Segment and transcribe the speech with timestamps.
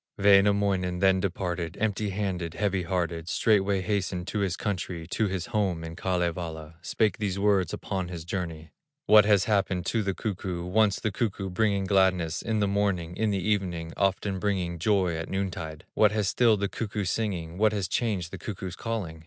[0.17, 5.83] Wainamoinen then departed, Empty handed, heavy hearted, Straightway hastened to his country, To his home
[5.83, 8.71] in Kalevala, Spake these words upon his journey:
[9.05, 13.29] "What has happened to the cuckoo, Once the cuckoo bringing gladness, In the morning, in
[13.29, 15.85] the evening, Often bringing joy at noontide?
[15.93, 19.19] What has stilled the cuckoo's singing, What has changed the cuckoo's calling?